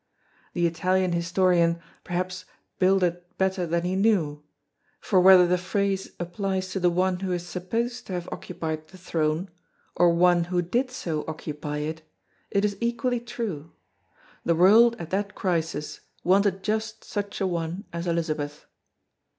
The 0.53 0.65
Italian 0.65 1.11
historian 1.11 1.79
perhaps 2.03 2.45
"builded 2.79 3.21
better 3.37 3.67
than 3.67 3.83
he 3.83 3.95
knew," 3.95 4.41
for 4.99 5.21
whether 5.21 5.45
the 5.45 5.59
phrase 5.59 6.13
applies 6.19 6.69
to 6.71 6.79
the 6.79 6.89
one 6.89 7.19
who 7.19 7.31
is 7.31 7.45
supposed 7.45 8.07
to 8.07 8.13
have 8.13 8.27
occupied 8.31 8.87
the 8.87 8.97
throne 8.97 9.51
or 9.95 10.09
one 10.09 10.45
who 10.45 10.63
did 10.63 10.89
so 10.89 11.23
occupy 11.27 11.77
it, 11.85 12.01
it 12.49 12.65
is 12.65 12.77
equally 12.81 13.19
true. 13.19 13.73
The 14.43 14.55
world 14.55 14.95
at 14.97 15.11
that 15.11 15.35
crisis 15.35 15.99
wanted 16.23 16.63
just 16.63 17.03
such 17.03 17.39
an 17.39 17.51
one 17.51 17.85
as 17.93 18.07
Elizabeth. 18.07 18.65